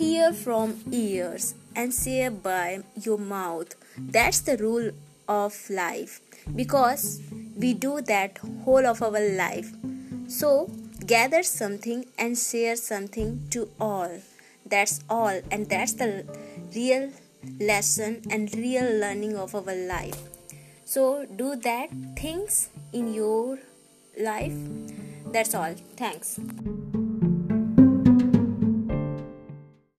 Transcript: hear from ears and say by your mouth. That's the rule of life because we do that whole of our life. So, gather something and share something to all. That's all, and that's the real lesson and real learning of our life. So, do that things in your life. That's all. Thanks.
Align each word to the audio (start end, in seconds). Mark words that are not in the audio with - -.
hear 0.00 0.32
from 0.32 0.80
ears 0.90 1.54
and 1.76 1.92
say 1.92 2.26
by 2.30 2.82
your 2.98 3.18
mouth. 3.18 3.74
That's 3.98 4.40
the 4.40 4.56
rule 4.56 4.92
of 5.28 5.54
life 5.68 6.20
because 6.56 7.20
we 7.54 7.74
do 7.74 8.00
that 8.12 8.38
whole 8.64 8.86
of 8.86 9.02
our 9.02 9.20
life. 9.20 9.68
So, 10.26 10.70
gather 11.06 11.42
something 11.42 12.06
and 12.16 12.38
share 12.38 12.76
something 12.76 13.46
to 13.50 13.68
all. 13.78 14.22
That's 14.64 15.04
all, 15.10 15.36
and 15.50 15.68
that's 15.68 15.92
the 15.92 16.24
real 16.74 17.12
lesson 17.60 18.22
and 18.30 18.54
real 18.54 18.88
learning 19.04 19.36
of 19.36 19.54
our 19.54 19.74
life. 19.74 20.18
So, 20.86 21.26
do 21.26 21.56
that 21.56 21.90
things 22.16 22.70
in 22.94 23.12
your 23.12 23.58
life. 24.18 24.56
That's 25.30 25.54
all. 25.54 25.74
Thanks. 25.96 26.40